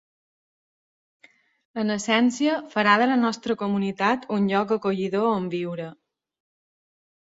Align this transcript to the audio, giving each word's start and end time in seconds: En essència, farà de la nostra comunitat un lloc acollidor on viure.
En 1.83 1.97
essència, 1.97 2.57
farà 2.73 2.97
de 3.03 3.11
la 3.13 3.19
nostra 3.27 3.59
comunitat 3.63 4.29
un 4.41 4.51
lloc 4.57 4.77
acollidor 4.81 5.33
on 5.39 5.51
viure. 5.57 5.91